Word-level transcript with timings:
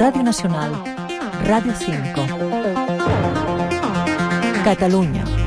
Radio 0.00 0.22
Nacional, 0.22 0.72
Radio 1.44 1.74
5. 1.74 2.26
Catalunya. 4.64 5.39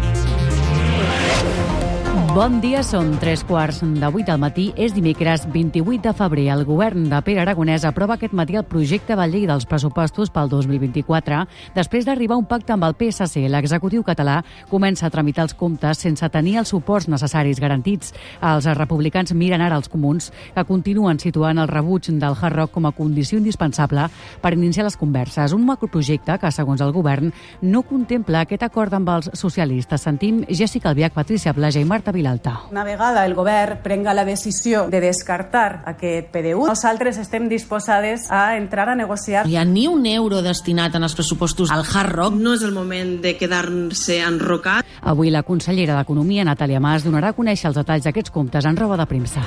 Bon 2.33 2.55
dia, 2.63 2.79
són 2.81 3.11
tres 3.21 3.43
quarts 3.45 3.83
de 3.85 4.07
vuit 4.09 4.25
al 4.33 4.39
matí. 4.41 4.71
És 4.73 4.95
dimecres 4.95 5.43
28 5.53 6.01
de 6.01 6.11
febrer. 6.17 6.47
El 6.49 6.63
govern 6.65 7.03
de 7.11 7.17
Pere 7.21 7.43
Aragonès 7.43 7.83
aprova 7.85 8.15
aquest 8.15 8.31
matí 8.33 8.55
el 8.57 8.65
projecte 8.65 9.13
de 9.13 9.27
llei 9.29 9.43
dels 9.45 9.67
pressupostos 9.69 10.31
pel 10.33 10.49
2024 10.49 11.43
després 11.75 12.07
d'arribar 12.07 12.39
un 12.41 12.47
pacte 12.49 12.73
amb 12.73 12.87
el 12.87 12.95
PSC. 12.97 13.43
L'executiu 13.53 14.01
català 14.01 14.39
comença 14.71 15.05
a 15.05 15.11
tramitar 15.13 15.43
els 15.45 15.53
comptes 15.53 16.01
sense 16.01 16.29
tenir 16.33 16.55
els 16.63 16.71
suports 16.73 17.05
necessaris 17.05 17.61
garantits. 17.61 18.15
Els 18.41 18.65
republicans 18.79 19.35
miren 19.37 19.61
ara 19.61 19.77
els 19.77 19.91
comuns 19.93 20.31
que 20.55 20.65
continuen 20.65 21.21
situant 21.21 21.61
el 21.61 21.69
rebuig 21.69 22.09
del 22.09 22.33
hard 22.33 22.57
rock 22.57 22.73
com 22.79 22.89
a 22.89 22.93
condició 22.97 23.37
indispensable 23.37 24.07
per 24.41 24.55
iniciar 24.57 24.87
les 24.89 24.97
converses. 24.97 25.53
Un 25.53 25.67
macroprojecte 25.69 26.39
que, 26.41 26.49
segons 26.49 26.81
el 26.81 26.97
govern, 26.97 27.29
no 27.61 27.85
contempla 27.85 28.41
aquest 28.41 28.65
acord 28.65 28.97
amb 28.97 29.13
els 29.19 29.29
socialistes. 29.37 30.01
Sentim 30.01 30.41
Jessica 30.49 30.89
Albiach, 30.89 31.13
Patricia 31.13 31.53
Plaja 31.53 31.77
i 31.77 31.85
Marta 31.85 32.22
Vilalta. 32.23 32.61
Una 32.71 32.85
vegada 32.85 33.25
el 33.25 33.35
govern 33.35 33.81
prenga 33.83 34.13
la 34.13 34.23
decisió 34.23 34.87
de 34.87 35.01
descartar 35.03 35.83
aquest 35.91 36.31
PDU, 36.31 36.63
nosaltres 36.69 37.19
estem 37.19 37.49
disposades 37.51 38.29
a 38.31 38.55
entrar 38.55 38.87
a 38.87 38.95
negociar. 38.95 39.43
No 39.43 39.51
hi 39.51 39.57
ha 39.59 39.65
ni 39.67 39.87
un 39.91 40.05
euro 40.07 40.41
destinat 40.41 40.95
en 40.95 41.03
els 41.03 41.17
pressupostos 41.19 41.71
al 41.71 41.83
hard 41.83 42.15
rock. 42.15 42.39
No 42.39 42.55
és 42.55 42.63
el 42.63 42.71
moment 42.71 43.17
de 43.21 43.35
quedar-se 43.35 44.21
enrocat. 44.23 44.87
Avui 45.01 45.35
la 45.35 45.43
consellera 45.43 45.99
d'Economia, 45.99 46.47
Natàlia 46.47 46.79
Mas, 46.79 47.03
donarà 47.03 47.33
a 47.33 47.37
conèixer 47.37 47.73
els 47.73 47.83
detalls 47.83 48.07
d'aquests 48.07 48.31
comptes 48.31 48.63
en 48.63 48.79
roba 48.79 48.95
de 48.95 49.09
premsa. 49.09 49.43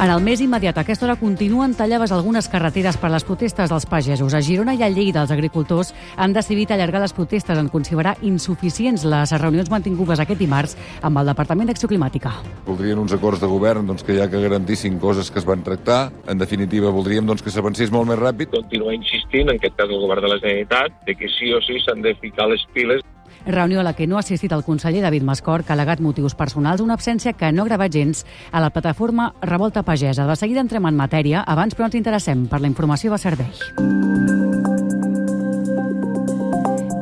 En 0.00 0.12
el 0.12 0.20
mes 0.22 0.38
immediat, 0.40 0.76
a 0.78 0.84
aquesta 0.84 1.08
hora 1.08 1.16
continuen 1.18 1.72
tallades 1.74 2.12
algunes 2.14 2.46
carreteres 2.46 2.96
per 3.02 3.08
les 3.10 3.24
protestes 3.26 3.66
dels 3.72 3.86
pagesos. 3.90 4.30
A 4.30 4.38
Girona 4.46 4.76
i 4.78 4.84
a 4.86 4.88
Lleida, 4.94 5.24
els 5.24 5.32
agricultors 5.34 5.90
han 6.14 6.36
decidit 6.36 6.70
allargar 6.70 7.00
les 7.02 7.16
protestes 7.16 7.58
en 7.58 7.66
considerar 7.66 8.12
insuficients 8.22 9.02
les 9.02 9.34
reunions 9.42 9.72
mantingudes 9.74 10.22
aquest 10.22 10.38
dimarts 10.38 10.76
amb 11.02 11.18
el 11.18 11.32
Departament 11.32 11.66
d'Acció 11.72 11.90
Climàtica. 11.90 12.36
Voldrien 12.68 13.02
uns 13.02 13.16
acords 13.18 13.42
de 13.42 13.50
govern 13.50 13.90
doncs, 13.90 14.06
que 14.06 14.14
ja 14.20 14.30
que 14.30 14.38
garantissin 14.46 15.02
coses 15.02 15.32
que 15.34 15.42
es 15.42 15.50
van 15.50 15.66
tractar. 15.66 16.12
En 16.30 16.38
definitiva, 16.38 16.94
voldríem 16.94 17.26
doncs, 17.26 17.42
que 17.42 17.50
s'avancés 17.50 17.90
molt 17.90 18.06
més 18.06 18.22
ràpid. 18.22 18.54
Continua 18.54 18.94
insistint, 18.94 19.50
en 19.50 19.58
aquest 19.58 19.74
cas 19.82 19.90
el 19.90 19.98
govern 19.98 20.22
de 20.22 20.30
la 20.36 20.38
Generalitat, 20.38 21.02
de 21.10 21.18
que 21.18 21.26
sí 21.40 21.50
o 21.50 21.58
sí 21.66 21.82
s'han 21.82 22.06
de 22.06 22.14
ficar 22.22 22.46
les 22.46 22.62
piles 22.70 23.02
Reunió 23.46 23.80
a 23.80 23.86
la 23.86 23.94
que 23.94 24.06
no 24.06 24.16
ha 24.16 24.20
assistit 24.20 24.52
el 24.52 24.64
conseller 24.64 25.02
David 25.02 25.22
Mascor, 25.22 25.64
que 25.64 25.72
ha 25.72 25.78
alegat 25.78 26.00
motius 26.00 26.34
personals, 26.34 26.80
una 26.80 26.94
absència 26.98 27.34
que 27.34 27.52
no 27.52 27.62
ha 27.62 27.70
gravat 27.70 27.92
gens 27.92 28.24
a 28.52 28.60
la 28.60 28.70
plataforma 28.70 29.32
Revolta 29.42 29.82
Pagesa. 29.82 30.26
De 30.26 30.36
seguida 30.36 30.64
entrem 30.64 30.86
en 30.86 30.96
matèria, 30.96 31.44
abans 31.46 31.74
però 31.74 31.90
ens 31.90 31.98
interessem 31.98 32.46
per 32.48 32.60
la 32.60 32.70
informació 32.70 33.12
de 33.12 33.22
servei. 33.22 34.37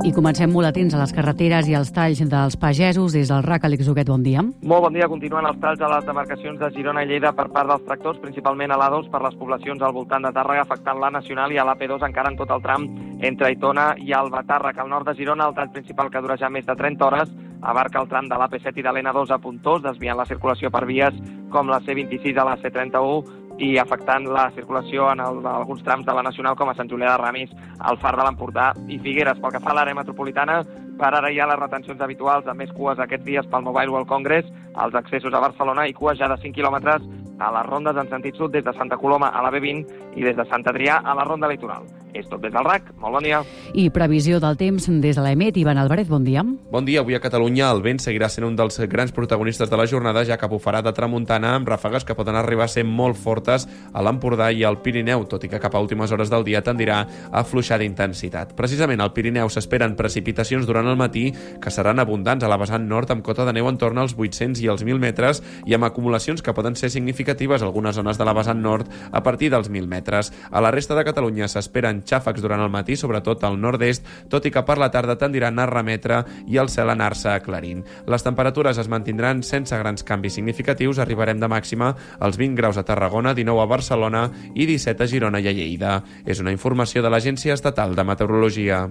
I 0.07 0.12
comencem 0.15 0.53
molt 0.55 0.69
atents 0.69 0.95
a 0.95 1.01
les 1.01 1.11
carreteres 1.11 1.67
i 1.67 1.73
als 1.75 1.89
talls 1.91 2.21
dels 2.31 2.55
pagesos. 2.62 3.11
Des 3.17 3.27
del 3.27 3.43
RAC, 3.43 3.65
Àlex 3.67 3.89
Huguet, 3.91 4.07
bon 4.07 4.23
dia. 4.23 4.45
Molt 4.63 4.85
bon 4.85 4.95
dia. 4.95 5.09
Continuen 5.11 5.48
els 5.48 5.59
talls 5.59 5.81
a 5.83 5.89
les 5.91 6.05
demarcacions 6.07 6.61
de 6.61 6.69
Girona 6.77 7.03
i 7.03 7.09
Lleida 7.11 7.33
per 7.35 7.48
part 7.51 7.67
dels 7.67 7.83
tractors, 7.89 8.21
principalment 8.23 8.71
a 8.71 8.77
l'A2 8.79 9.09
per 9.11 9.25
les 9.25 9.35
poblacions 9.35 9.83
al 9.83 9.97
voltant 9.97 10.23
de 10.23 10.31
Tàrrega, 10.31 10.63
afectant 10.63 11.01
la 11.03 11.11
Nacional 11.11 11.51
i 11.51 11.59
a 11.59 11.65
l'AP2 11.67 12.07
encara 12.07 12.31
en 12.31 12.39
tot 12.39 12.53
el 12.55 12.63
tram 12.63 12.87
entre 13.19 13.48
Aitona 13.48 13.89
i 13.98 14.15
Albatàrrec. 14.15 14.79
Al 14.79 14.93
nord 14.95 15.11
de 15.11 15.17
Girona, 15.19 15.48
el 15.51 15.59
tall 15.59 15.73
principal 15.75 16.13
que 16.15 16.23
dura 16.23 16.39
ja 16.39 16.53
més 16.55 16.70
de 16.70 16.79
30 16.79 17.05
hores 17.09 17.35
abarca 17.67 17.98
el 17.98 18.07
tram 18.07 18.29
de 18.31 18.39
l'AP7 18.39 18.79
i 18.79 18.87
de 18.87 18.93
l'N2 18.93 19.33
a 19.35 19.41
Puntós, 19.43 19.83
desviant 19.83 20.20
la 20.20 20.29
circulació 20.31 20.70
per 20.70 20.85
vies 20.87 21.19
com 21.51 21.67
la 21.67 21.81
C26 21.83 22.39
a 22.39 22.47
la 22.47 22.55
C31 22.63 23.45
i 23.59 23.77
afectant 23.81 24.27
la 24.29 24.51
circulació 24.55 25.11
en, 25.12 25.23
el, 25.25 25.41
en 25.41 25.49
alguns 25.51 25.83
trams 25.85 26.07
de 26.07 26.15
la 26.15 26.25
Nacional 26.27 26.57
com 26.57 26.69
a 26.69 26.75
Sant 26.77 26.91
Julià 26.91 27.15
de 27.15 27.21
Ramis, 27.23 27.53
el 27.91 27.98
Far 28.03 28.15
de 28.19 28.27
l'Empordà 28.27 28.73
i 28.89 28.98
Figueres. 29.01 29.41
Pel 29.41 29.55
que 29.55 29.63
fa 29.64 29.73
a 29.73 29.79
l'àrea 29.79 29.97
metropolitana, 29.97 30.61
per 31.01 31.13
ara 31.13 31.30
hi 31.33 31.41
ha 31.41 31.48
les 31.48 31.61
retencions 31.61 32.01
habituals 32.01 32.48
amb 32.48 32.63
més 32.63 32.73
cues 32.77 33.01
aquests 33.01 33.25
dies 33.25 33.48
pel 33.53 33.64
Mobile 33.64 33.92
World 33.92 34.11
Congress, 34.13 34.48
els 34.85 34.97
accessos 35.01 35.35
a 35.35 35.45
Barcelona 35.45 35.86
i 35.89 35.97
cues 35.97 36.20
ja 36.20 36.29
de 36.33 36.41
5 36.42 36.57
quilòmetres 36.57 37.05
a 37.39 37.53
les 37.53 37.69
rondes 37.69 37.97
en 38.01 38.08
sentit 38.13 38.36
sud 38.36 38.53
des 38.53 38.64
de 38.64 38.77
Santa 38.77 39.01
Coloma 39.01 39.33
a 39.33 39.45
la 39.45 39.53
B20 39.53 40.17
i 40.17 40.25
des 40.25 40.36
de 40.36 40.48
Sant 40.51 40.64
Adrià 40.69 41.01
a 41.05 41.17
la 41.17 41.25
ronda 41.25 41.48
litoral. 41.48 41.89
És 42.17 42.29
tot 42.31 42.41
des 42.41 42.53
del 42.53 42.65
RAC. 42.65 42.95
Molt 42.97 43.19
bon 43.19 43.25
dia. 43.27 43.43
I 43.77 43.91
previsió 43.93 44.39
del 44.41 44.57
temps 44.57 44.87
des 44.89 45.17
de 45.19 45.23
l'EMET. 45.23 45.59
Ivan 45.61 45.77
Alvarez, 45.77 46.09
bon 46.09 46.25
dia. 46.25 46.43
Bon 46.73 46.85
dia. 46.87 47.03
Avui 47.03 47.15
a 47.15 47.21
Catalunya 47.21 47.69
el 47.75 47.83
vent 47.85 48.01
seguirà 48.01 48.31
sent 48.33 48.47
un 48.47 48.57
dels 48.57 48.79
grans 48.89 49.13
protagonistes 49.13 49.69
de 49.69 49.77
la 49.77 49.87
jornada, 49.87 50.25
ja 50.25 50.39
que 50.41 50.49
bufarà 50.49 50.81
de 50.83 50.95
tramuntana 50.97 51.53
amb 51.59 51.69
ràfegues 51.69 52.07
que 52.09 52.17
poden 52.17 52.39
arribar 52.41 52.65
a 52.65 52.73
ser 52.73 52.87
molt 52.89 53.21
fortes 53.21 53.67
a 53.93 54.05
l'Empordà 54.05 54.49
i 54.53 54.65
al 54.65 54.81
Pirineu, 54.81 55.27
tot 55.29 55.45
i 55.45 55.51
que 55.53 55.61
cap 55.61 55.77
a 55.77 55.83
últimes 55.85 56.13
hores 56.13 56.33
del 56.33 56.47
dia 56.47 56.63
tendirà 56.65 57.03
a 57.31 57.45
fluixar 57.45 57.79
d'intensitat. 57.83 58.55
Precisament 58.57 59.05
al 59.05 59.13
Pirineu 59.13 59.53
s'esperen 59.53 59.97
precipitacions 59.98 60.65
durant 60.67 60.89
el 60.89 60.97
matí 60.97 61.27
que 61.61 61.71
seran 61.75 62.01
abundants 62.01 62.45
a 62.45 62.48
la 62.48 62.57
vessant 62.57 62.89
nord 62.89 63.13
amb 63.13 63.25
cota 63.27 63.45
de 63.45 63.53
neu 63.53 63.69
en 63.69 63.77
torn 63.77 64.01
als 64.01 64.17
800 64.17 64.65
i 64.65 64.71
els 64.73 64.87
1.000 64.87 65.03
metres 65.03 65.43
i 65.67 65.77
amb 65.77 65.85
acumulacions 65.85 66.41
que 66.41 66.57
poden 66.57 66.81
ser 66.81 66.91
significatives 66.91 67.61
a 67.61 67.69
algunes 67.69 67.97
zones 68.01 68.17
de 68.17 68.25
la 68.25 68.33
vessant 68.33 68.63
nord 68.63 68.89
a 69.13 69.23
partir 69.23 69.53
dels 69.53 69.69
1.000 69.69 69.91
metres. 69.91 70.33
A 70.51 70.65
la 70.65 70.73
resta 70.73 70.97
de 70.97 71.05
Catalunya 71.05 71.48
s'esperen 71.53 72.05
xàfecs 72.08 72.42
durant 72.42 72.62
el 72.62 72.72
matí, 72.72 72.96
sobretot 72.96 73.44
al 73.44 73.58
nord-est, 73.61 74.06
tot 74.33 74.46
i 74.46 74.52
que 74.55 74.62
per 74.67 74.78
la 74.78 74.90
tarda 74.94 75.18
tendiran 75.20 75.58
a 75.58 75.67
remetre 75.67 76.22
i 76.46 76.61
el 76.62 76.70
cel 76.72 76.90
anar-se 76.92 77.30
aclarint. 77.33 77.84
Les 78.06 78.24
temperatures 78.24 78.78
es 78.78 78.90
mantindran 78.92 79.42
sense 79.42 79.77
grans 79.77 80.06
canvis 80.06 80.39
significatius, 80.39 81.00
arribarem 81.02 81.40
de 81.42 81.50
màxima 81.50 81.94
als 82.20 82.39
20 82.39 82.56
graus 82.56 82.78
a 82.78 82.86
Tarragona, 82.86 83.34
19 83.34 83.62
a 83.62 83.70
Barcelona 83.70 84.24
i 84.55 84.67
17 84.67 85.05
a 85.05 85.11
Girona 85.11 85.42
i 85.42 85.50
a 85.50 85.55
Lleida. 85.56 86.00
És 86.24 86.40
una 86.40 86.55
informació 86.55 87.02
de 87.02 87.12
l'Agència 87.12 87.55
Estatal 87.55 87.94
de 87.94 88.05
Meteorologia. 88.05 88.86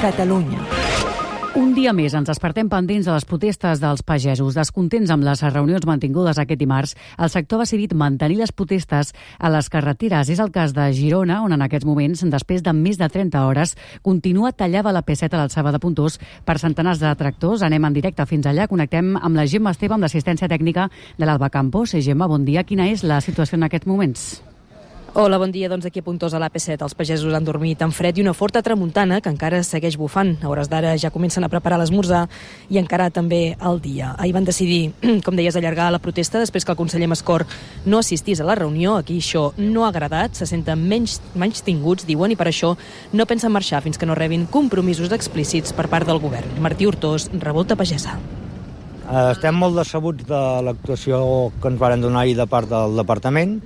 Catalunya. 0.00 0.79
Un 1.70 1.76
dia 1.78 1.92
més 1.94 2.16
ens 2.18 2.26
despertem 2.26 2.66
pendents 2.66 3.06
de 3.06 3.12
les 3.14 3.24
protestes 3.30 3.78
dels 3.78 4.00
pagesos. 4.02 4.56
Descontents 4.58 5.12
amb 5.14 5.22
les 5.22 5.38
reunions 5.52 5.84
mantingudes 5.86 6.40
aquest 6.42 6.58
dimarts, 6.58 6.96
el 7.14 7.30
sector 7.30 7.60
ha 7.60 7.62
decidit 7.62 7.94
mantenir 7.94 8.40
les 8.40 8.50
protestes 8.50 9.12
a 9.38 9.52
les 9.54 9.70
carreteres. 9.70 10.32
És 10.34 10.42
el 10.42 10.50
cas 10.50 10.74
de 10.74 10.88
Girona, 10.98 11.38
on 11.46 11.54
en 11.54 11.62
aquests 11.62 11.86
moments, 11.86 12.26
després 12.34 12.66
de 12.66 12.74
més 12.74 12.98
de 12.98 13.06
30 13.06 13.46
hores, 13.46 13.76
continua 14.02 14.50
tallada 14.50 14.90
la 14.90 15.06
P7 15.06 15.30
a 15.30 15.44
l'alçada 15.44 15.70
de 15.70 15.78
Puntós 15.78 16.18
per 16.42 16.58
centenars 16.58 16.98
de 16.98 17.14
tractors. 17.14 17.62
Anem 17.62 17.86
en 17.86 18.02
directe 18.02 18.26
fins 18.26 18.50
allà. 18.50 18.66
Connectem 18.66 19.14
amb 19.14 19.38
la 19.38 19.46
Gemma 19.46 19.70
Esteve, 19.70 19.94
amb 19.94 20.08
l'assistència 20.08 20.50
tècnica 20.50 20.90
de 20.90 21.22
l'Alba 21.22 21.54
Campos. 21.54 21.94
Gemma, 21.94 22.26
bon 22.26 22.50
dia. 22.50 22.66
Quina 22.66 22.90
és 22.90 23.06
la 23.06 23.22
situació 23.22 23.62
en 23.62 23.70
aquests 23.70 23.86
moments? 23.86 24.40
Hola, 25.12 25.38
bon 25.38 25.50
dia. 25.50 25.66
Doncs 25.68 25.88
aquí 25.88 25.98
a 25.98 26.04
Puntós, 26.06 26.36
a 26.36 26.38
l'AP7, 26.38 26.84
els 26.86 26.94
pagesos 26.94 27.34
han 27.34 27.42
dormit 27.42 27.80
en 27.82 27.90
fred 27.90 28.20
i 28.20 28.22
una 28.22 28.30
forta 28.30 28.60
tramuntana 28.62 29.16
que 29.20 29.28
encara 29.32 29.58
segueix 29.66 29.96
bufant. 29.98 30.36
A 30.38 30.46
hores 30.46 30.68
d'ara 30.70 30.92
ja 31.02 31.10
comencen 31.10 31.42
a 31.42 31.48
preparar 31.50 31.80
l'esmorzar 31.80 32.28
i 32.70 32.78
encara 32.78 33.08
també 33.10 33.56
el 33.58 33.80
dia. 33.82 34.12
Ahir 34.22 34.36
van 34.36 34.46
decidir, 34.46 34.92
com 35.26 35.34
deies, 35.34 35.56
allargar 35.58 35.88
la 35.90 35.98
protesta 35.98 36.38
després 36.38 36.62
que 36.64 36.70
el 36.70 36.78
conseller 36.78 37.08
Mascor 37.10 37.42
no 37.90 37.98
assistís 37.98 38.38
a 38.38 38.46
la 38.46 38.54
reunió. 38.54 38.94
Aquí 39.00 39.18
això 39.18 39.48
no 39.58 39.82
ha 39.82 39.88
agradat, 39.90 40.38
se 40.38 40.46
senten 40.46 40.86
menys, 40.86 41.18
menys 41.34 41.64
tinguts, 41.66 42.06
diuen, 42.06 42.30
i 42.30 42.38
per 42.38 42.46
això 42.46 42.76
no 43.10 43.26
pensen 43.26 43.50
marxar 43.50 43.82
fins 43.82 43.98
que 43.98 44.06
no 44.06 44.14
rebin 44.14 44.46
compromisos 44.46 45.10
explícits 45.10 45.74
per 45.74 45.88
part 45.90 46.06
del 46.06 46.22
govern. 46.22 46.54
Martí 46.62 46.86
Hurtós, 46.86 47.32
Revolta 47.34 47.74
Pagesa. 47.74 48.14
Estem 49.10 49.58
molt 49.58 49.74
decebuts 49.74 50.22
de 50.22 50.40
l'actuació 50.62 51.50
que 51.58 51.66
ens 51.74 51.82
varen 51.82 51.98
donar 51.98 52.22
ahir 52.22 52.38
de 52.38 52.46
part 52.46 52.70
del 52.70 52.94
departament. 53.02 53.58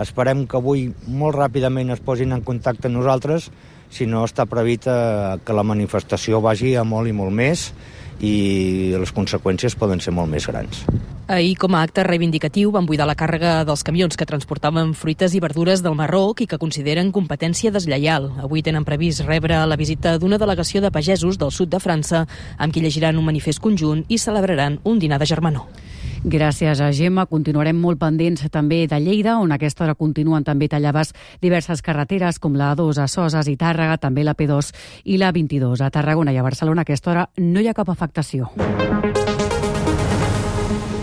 Esperem 0.00 0.46
que 0.48 0.56
avui 0.56 0.86
molt 1.06 1.36
ràpidament 1.36 1.92
es 1.92 2.00
posin 2.00 2.32
en 2.32 2.44
contacte 2.46 2.88
amb 2.88 2.96
nosaltres, 3.00 3.50
si 3.92 4.06
no 4.08 4.24
està 4.24 4.46
previst 4.48 4.88
que 4.88 5.56
la 5.56 5.66
manifestació 5.66 6.40
vagi 6.40 6.76
a 6.80 6.84
molt 6.84 7.10
i 7.10 7.12
molt 7.12 7.34
més 7.36 7.72
i 8.22 8.94
les 8.96 9.12
conseqüències 9.12 9.74
poden 9.76 10.00
ser 10.00 10.14
molt 10.14 10.30
més 10.30 10.46
grans. 10.46 10.84
Ahir, 11.32 11.56
com 11.58 11.74
a 11.74 11.82
acte 11.82 12.04
reivindicatiu, 12.06 12.70
van 12.74 12.86
buidar 12.86 13.06
la 13.08 13.16
càrrega 13.18 13.62
dels 13.66 13.82
camions 13.86 14.16
que 14.18 14.26
transportaven 14.28 14.92
fruites 14.94 15.34
i 15.34 15.40
verdures 15.42 15.82
del 15.82 15.96
Marroc 15.98 16.42
i 16.44 16.48
que 16.50 16.60
consideren 16.62 17.12
competència 17.14 17.72
deslleial. 17.74 18.30
Avui 18.42 18.62
tenen 18.62 18.86
previst 18.86 19.24
rebre 19.26 19.60
la 19.66 19.78
visita 19.80 20.16
d'una 20.18 20.38
delegació 20.38 20.82
de 20.82 20.92
pagesos 20.94 21.38
del 21.38 21.52
sud 21.52 21.72
de 21.72 21.80
França, 21.82 22.26
amb 22.58 22.72
qui 22.74 22.84
llegiran 22.84 23.18
un 23.18 23.26
manifest 23.26 23.62
conjunt 23.64 24.04
i 24.08 24.18
celebraran 24.18 24.78
un 24.84 25.02
dinar 25.02 25.18
de 25.22 25.30
germanor. 25.30 25.66
Gràcies 26.24 26.78
a 26.80 26.92
Gemma. 26.94 27.24
Continuarem 27.26 27.78
molt 27.82 27.98
pendents 27.98 28.44
també 28.54 28.84
de 28.86 29.00
Lleida, 29.02 29.40
on 29.42 29.50
aquesta 29.50 29.82
hora 29.82 29.96
continuen 29.98 30.46
també 30.46 30.68
tallades 30.70 31.10
diverses 31.42 31.82
carreteres 31.82 32.38
com 32.38 32.54
la 32.54 32.70
A2 32.76 33.02
a 33.02 33.08
Soses 33.10 33.50
i 33.50 33.56
Tàrrega, 33.58 33.98
també 33.98 34.22
la 34.22 34.36
P2 34.38 34.70
i 35.04 35.18
la 35.18 35.32
22. 35.34 35.82
A 35.82 35.90
Tarragona 35.90 36.32
i 36.32 36.38
a 36.38 36.46
Barcelona 36.46 36.86
a 36.86 36.86
aquesta 36.86 37.10
hora 37.10 37.28
no 37.42 37.60
hi 37.60 37.66
ha 37.66 37.74
cap 37.74 37.90
afectació. 37.90 38.52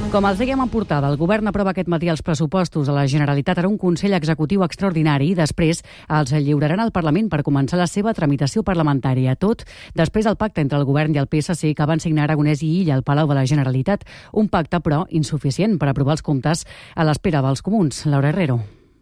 Com 0.10 0.26
els 0.26 0.40
dèiem 0.42 0.58
en 0.58 0.70
portada, 0.74 1.06
el 1.06 1.20
govern 1.22 1.52
aprova 1.52 1.70
aquest 1.70 1.90
matí 1.94 2.08
els 2.10 2.24
pressupostos 2.26 2.88
de 2.90 2.94
la 2.96 3.04
Generalitat 3.06 3.60
ara 3.62 3.70
un 3.70 3.76
Consell 3.78 4.16
Executiu 4.18 4.64
extraordinari 4.66 5.28
i 5.30 5.36
després 5.38 5.84
els 6.18 6.34
lliuraran 6.34 6.82
al 6.82 6.90
Parlament 6.96 7.28
per 7.30 7.44
començar 7.46 7.78
la 7.78 7.86
seva 7.86 8.16
tramitació 8.18 8.64
parlamentària. 8.66 9.38
Tot 9.38 9.62
després 9.94 10.26
del 10.26 10.40
pacte 10.42 10.66
entre 10.66 10.82
el 10.82 10.88
govern 10.90 11.14
i 11.14 11.22
el 11.22 11.30
PSC 11.30 11.76
que 11.78 11.90
van 11.94 12.02
signar 12.02 12.26
Aragonès 12.26 12.66
i 12.66 12.72
Illa 12.80 12.98
al 12.98 13.06
Palau 13.06 13.30
de 13.30 13.38
la 13.38 13.46
Generalitat. 13.46 14.08
Un 14.34 14.50
pacte, 14.50 14.82
però, 14.82 15.04
insuficient 15.14 15.78
per 15.78 15.94
aprovar 15.94 16.18
els 16.18 16.26
comptes 16.26 16.66
a 16.96 17.06
l'espera 17.06 17.46
dels 17.46 17.62
comuns. 17.62 18.08
Laura 18.10 18.34
Herrero. 18.34 18.58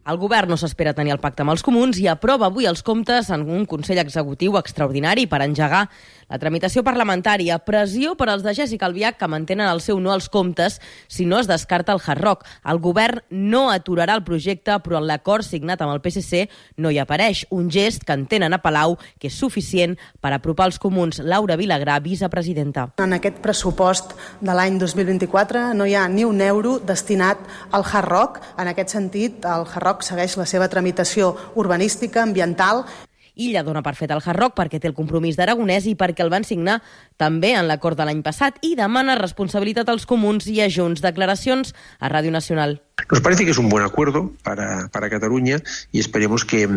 El 0.08 0.16
govern 0.16 0.48
no 0.48 0.56
s'espera 0.56 0.94
tenir 0.96 1.12
el 1.12 1.20
pacte 1.20 1.44
amb 1.44 1.52
els 1.52 1.64
comuns 1.68 1.98
i 2.00 2.06
aprova 2.08 2.48
avui 2.48 2.64
els 2.70 2.80
comptes 2.80 3.28
en 3.36 3.42
un 3.44 3.66
Consell 3.68 4.00
Executiu 4.00 4.56
extraordinari 4.56 5.26
per 5.28 5.42
engegar 5.44 5.82
la 6.30 6.40
tramitació 6.40 6.84
parlamentària. 6.84 7.58
Pressió 7.64 8.16
per 8.20 8.30
als 8.30 8.44
de 8.44 8.54
Jessica 8.56 8.88
Albiach 8.88 9.18
que 9.20 9.30
mantenen 9.32 9.68
el 9.68 9.82
seu 9.82 10.00
no 10.04 10.12
als 10.12 10.30
comptes 10.30 10.80
si 11.08 11.26
no 11.26 11.40
es 11.40 11.48
descarta 11.48 11.94
el 11.94 12.02
Hard 12.04 12.22
Rock. 12.22 12.46
El 12.68 12.80
govern 12.84 13.22
no 13.30 13.68
aturarà 13.72 14.16
el 14.18 14.26
projecte, 14.28 14.76
però 14.84 15.00
en 15.00 15.08
l'acord 15.08 15.46
signat 15.46 15.82
amb 15.82 15.94
el 15.96 16.02
PSC 16.04 16.48
no 16.78 16.92
hi 16.92 17.00
apareix. 17.00 17.46
Un 17.52 17.72
gest 17.72 18.04
que 18.04 18.16
entenen 18.18 18.54
a 18.54 18.62
Palau 18.64 18.98
que 19.20 19.32
és 19.32 19.38
suficient 19.38 19.98
per 20.22 20.34
apropar 20.36 20.68
els 20.68 20.80
comuns. 20.80 21.22
Laura 21.24 21.58
Vilagrà, 21.60 22.00
vicepresidenta. 22.04 22.90
En 23.04 23.16
aquest 23.16 23.40
pressupost 23.44 24.16
de 24.42 24.54
l'any 24.54 24.80
2024 24.82 25.72
no 25.78 25.88
hi 25.88 25.96
ha 25.96 26.08
ni 26.12 26.26
un 26.28 26.42
euro 26.42 26.78
destinat 26.80 27.40
al 27.72 27.86
Hard 27.88 28.10
Rock. 28.12 28.42
En 28.60 28.68
aquest 28.72 28.94
sentit, 28.98 29.46
el 29.46 29.66
Hard 29.66 29.84
Rock 29.84 30.08
segueix 30.08 30.38
la 30.38 30.46
seva 30.46 30.68
tramitació 30.68 31.34
urbanística, 31.56 32.22
ambiental 32.24 32.86
Illa 33.38 33.64
dona 33.64 33.84
per 33.86 33.96
fet 33.96 34.12
el 34.12 34.24
Hard 34.24 34.40
Rock 34.40 34.58
perquè 34.58 34.82
té 34.82 34.90
el 34.90 34.98
compromís 34.98 35.38
d'Aragonès 35.38 35.86
i 35.88 35.96
perquè 35.96 36.26
el 36.26 36.34
van 36.34 36.48
signar 36.48 36.82
també 37.22 37.54
en 37.54 37.70
l'acord 37.70 37.98
de 37.98 38.08
l'any 38.10 38.24
passat 38.26 38.58
i 38.66 38.76
demana 38.80 39.20
responsabilitat 39.20 39.90
als 39.90 40.10
comuns 40.10 40.50
i 40.50 40.60
a 40.62 40.70
Junts. 40.70 41.06
Declaracions 41.06 41.76
a 42.00 42.10
Ràdio 42.10 42.34
Nacional. 42.34 42.80
Nos 43.10 43.22
parece 43.22 43.46
que 43.46 43.52
es 43.52 43.58
un 43.58 43.70
buen 43.70 43.86
acuerdo 43.86 44.32
para, 44.44 44.90
para 44.90 45.10
Cataluña 45.10 45.62
y 45.94 46.00
esperemos 46.00 46.44
que, 46.44 46.68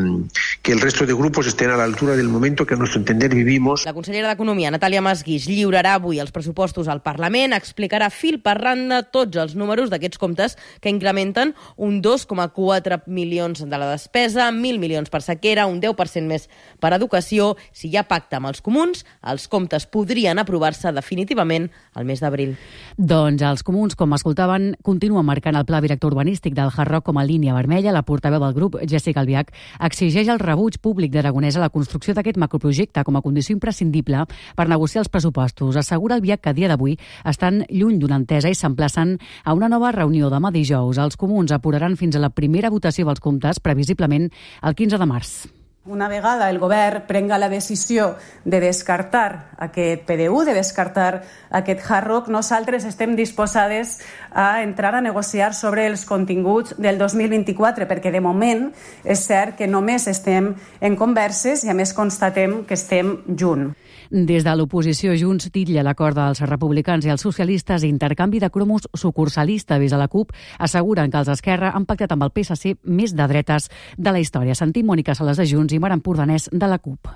que 0.62 0.70
el 0.70 0.81
resto 0.81 1.05
de 1.05 1.14
grupos 1.14 1.46
estén 1.49 1.70
a 1.70 1.76
la 1.76 1.82
altura 1.82 2.14
del 2.14 2.28
momento 2.28 2.67
que 2.67 2.75
a 2.75 2.76
nuestro 2.76 3.00
entender 3.00 3.34
vivimos. 3.34 3.84
La 3.84 3.94
consellera 3.94 4.28
d'Economia, 4.28 4.70
Natàlia 4.70 5.02
Masguix, 5.02 5.49
lliurarà 5.50 5.96
avui 5.99 6.20
els 6.22 6.31
pressupostos 6.31 6.87
al 6.93 7.00
Parlament, 7.02 7.56
explicarà 7.56 8.12
fil 8.14 8.38
per 8.44 8.58
randa 8.61 9.00
tots 9.11 9.40
els 9.43 9.56
números 9.58 9.90
d'aquests 9.90 10.20
comptes 10.22 10.55
que 10.78 10.93
incrementen 10.93 11.55
un 11.75 11.99
2,4 12.05 13.00
milions 13.08 13.64
de 13.64 13.81
la 13.81 13.90
despesa, 13.90 14.52
1.000 14.52 14.78
milions 14.78 15.11
per 15.11 15.25
sequera, 15.26 15.67
un 15.67 15.81
10% 15.82 16.31
més 16.31 16.46
per 16.78 16.93
educació. 16.94 17.56
Si 17.72 17.88
hi 17.90 17.96
ha 17.96 18.06
pacte 18.06 18.38
amb 18.38 18.52
els 18.52 18.62
comuns, 18.62 19.02
els 19.26 19.49
comptes 19.50 19.88
podrien 19.90 20.38
aprovar-se 20.38 20.94
definitivament 20.94 21.72
al 21.96 22.06
mes 22.06 22.22
d'abril. 22.22 22.55
Doncs 23.00 23.43
els 23.43 23.67
comuns, 23.67 23.99
com 23.99 24.14
escoltaven, 24.14 24.76
continuen 24.87 25.26
marcant 25.26 25.58
el 25.58 25.67
pla 25.67 25.81
director 25.82 26.09
urbanístic 26.10 26.56
del 26.58 26.72
Hard 26.74 26.90
Rock 26.90 27.06
com 27.06 27.20
a 27.20 27.24
línia 27.24 27.54
vermella. 27.54 27.94
La 27.94 28.02
portaveu 28.02 28.42
del 28.42 28.56
grup, 28.56 28.76
Jessica 28.88 29.22
Albiach, 29.22 29.52
exigeix 29.86 30.28
el 30.28 30.42
rebuig 30.42 30.80
públic 30.82 31.14
d'Aragonès 31.14 31.56
a 31.56 31.64
la 31.64 31.70
construcció 31.70 32.14
d'aquest 32.14 32.40
macroprojecte 32.40 33.04
com 33.06 33.16
a 33.16 33.22
condició 33.22 33.54
imprescindible 33.56 34.26
per 34.56 34.68
negociar 34.68 35.04
els 35.04 35.12
pressupostos. 35.12 35.78
Assegura 35.78 36.18
Albiach 36.18 36.42
que 36.42 36.50
a 36.50 36.56
dia 36.56 36.68
d'avui 36.68 36.98
estan 37.24 37.64
lluny 37.68 38.00
d'una 38.02 38.20
entesa 38.20 38.50
i 38.50 38.58
s'emplacen 38.58 39.16
a 39.44 39.54
una 39.54 39.70
nova 39.70 39.94
reunió 39.94 40.30
demà 40.32 40.52
dijous. 40.52 40.98
Els 40.98 41.16
comuns 41.16 41.52
apuraran 41.52 41.96
fins 41.96 42.16
a 42.16 42.24
la 42.24 42.34
primera 42.34 42.70
votació 42.70 43.06
dels 43.06 43.22
comptes, 43.22 43.62
previsiblement 43.62 44.30
el 44.62 44.74
15 44.74 44.98
de 44.98 45.10
març. 45.14 45.59
Una 45.90 46.06
vegada 46.06 46.48
el 46.50 46.60
govern 46.62 47.02
prenga 47.08 47.37
la 47.37 47.48
decisió 47.50 48.12
de 48.44 48.60
descartar 48.62 49.50
aquest 49.58 50.04
PDU, 50.06 50.44
de 50.46 50.54
descartar 50.54 51.25
aquest 51.50 51.82
hard 51.82 52.06
rock, 52.06 52.28
nosaltres 52.31 52.87
estem 52.87 53.16
disposades 53.19 53.96
a 54.31 54.62
entrar 54.62 54.94
a 54.94 55.02
negociar 55.02 55.50
sobre 55.50 55.88
els 55.90 56.06
continguts 56.06 56.78
del 56.78 56.94
2024, 57.02 57.90
perquè 57.90 58.14
de 58.14 58.22
moment 58.22 58.69
és 59.02 59.26
cert 59.26 59.58
que 59.58 59.66
només 59.66 60.06
estem 60.06 60.52
en 60.78 60.94
converses 60.94 61.66
i 61.66 61.75
a 61.75 61.75
més 61.75 61.90
constatem 61.90 62.60
que 62.70 62.78
estem 62.78 63.16
junts. 63.34 63.75
Des 64.10 64.42
de 64.42 64.52
l'oposició, 64.58 65.12
Junts 65.14 65.52
titlla 65.54 65.84
l'acord 65.86 66.16
dels 66.18 66.40
republicans 66.42 67.04
i 67.06 67.12
els 67.12 67.22
socialistes 67.22 67.84
intercanvi 67.86 68.40
de 68.42 68.48
cromos 68.50 68.88
sucursalista 68.90 69.78
des 69.78 69.92
de 69.94 69.98
la 70.00 70.08
CUP 70.10 70.32
asseguren 70.58 71.12
que 71.12 71.18
els 71.20 71.28
Esquerra 71.30 71.70
han 71.70 71.86
pactat 71.86 72.10
amb 72.10 72.24
el 72.26 72.32
PSC 72.34 72.74
més 72.82 73.14
de 73.14 73.26
dretes 73.30 73.68
de 73.96 74.10
la 74.10 74.18
història. 74.18 74.56
Sentim 74.58 74.90
Mònica 74.90 75.14
Sales 75.14 75.38
de 75.38 75.46
Junts 75.46 75.72
i 75.72 75.78
Mar 75.78 75.92
Empordanès 75.94 76.48
de 76.50 76.66
la 76.66 76.80
CUP. 76.82 77.06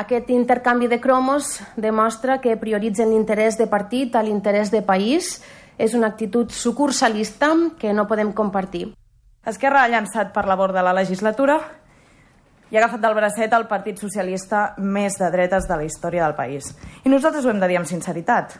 Aquest 0.00 0.30
intercanvi 0.30 0.88
de 0.88 1.00
cromos 1.04 1.58
demostra 1.76 2.38
que 2.40 2.56
prioritzen 2.56 3.12
l'interès 3.12 3.58
de 3.58 3.66
partit 3.68 4.16
a 4.16 4.22
l'interès 4.22 4.72
de 4.72 4.80
país. 4.80 5.42
És 5.76 5.92
una 5.94 6.08
actitud 6.08 6.50
sucursalista 6.50 7.52
que 7.78 7.92
no 7.92 8.08
podem 8.08 8.32
compartir. 8.32 8.94
Esquerra 9.46 9.84
ha 9.84 9.92
llançat 9.92 10.32
per 10.32 10.46
la 10.48 10.56
borda 10.56 10.82
la 10.82 10.96
legislatura 10.96 11.60
i 12.70 12.76
ha 12.76 12.80
agafat 12.82 13.00
del 13.00 13.16
bracet 13.16 13.54
el 13.56 13.66
Partit 13.68 14.00
Socialista 14.00 14.74
més 14.78 15.16
de 15.20 15.30
dretes 15.32 15.68
de 15.68 15.76
la 15.76 15.86
història 15.86 16.26
del 16.26 16.36
país. 16.36 16.72
I 17.04 17.12
nosaltres 17.12 17.46
ho 17.46 17.52
hem 17.52 17.60
de 17.60 17.68
dir 17.70 17.78
amb 17.80 17.88
sinceritat. 17.88 18.58